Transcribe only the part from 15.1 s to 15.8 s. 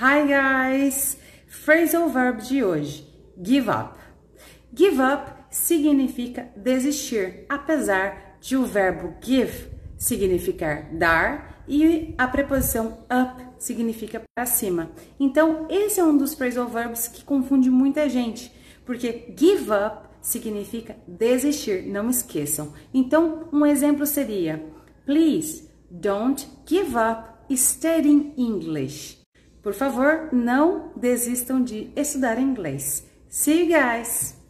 Então,